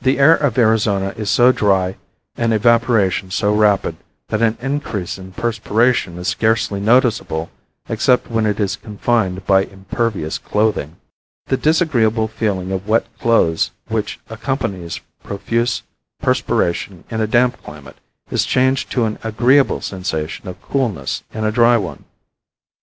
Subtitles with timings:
[0.00, 1.96] The air of Arizona is so dry
[2.34, 3.96] and evaporation so rapid
[4.28, 7.50] that an increase in perspiration is scarcely noticeable
[7.86, 10.96] except when it is confined by impervious clothing.
[11.48, 15.82] The disagreeable feeling of wet clothes which accompanies profuse
[16.22, 17.98] perspiration in a damp climate
[18.30, 22.06] is changed to an agreeable sensation of coolness in a dry one.